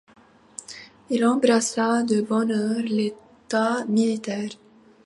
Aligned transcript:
Il 1.11 1.23
embrassa 1.23 2.01
de 2.01 2.21
bonne 2.21 2.51
heure 2.51 2.81
l'état 2.83 3.85
militaire. 3.85 4.49